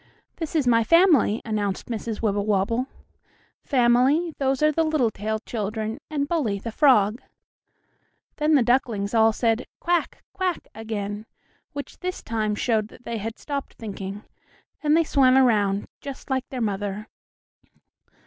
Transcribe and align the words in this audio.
"This 0.37 0.55
is 0.55 0.65
my 0.65 0.83
family," 0.83 1.43
announced 1.45 1.85
Mrs. 1.85 2.23
Wibblewobble. 2.23 2.87
"Family, 3.61 4.33
those 4.39 4.63
are 4.63 4.71
the 4.71 4.83
Littletail 4.83 5.37
children, 5.45 5.99
and 6.09 6.27
Bully, 6.27 6.57
the 6.57 6.71
frog." 6.71 7.21
Then 8.37 8.55
the 8.55 8.63
ducklings 8.63 9.13
all 9.13 9.31
said, 9.31 9.67
"Quack! 9.79 10.23
quack!" 10.33 10.67
again, 10.73 11.27
which 11.73 11.99
this 11.99 12.23
time 12.23 12.55
showed 12.55 12.87
that 12.87 13.03
they 13.05 13.19
had 13.19 13.37
stopped 13.37 13.75
thinking, 13.75 14.23
and 14.81 14.97
they 14.97 15.03
swam 15.03 15.37
around 15.37 15.87
just 15.99 16.31
like 16.31 16.49
their 16.49 16.61
mother. 16.61 17.07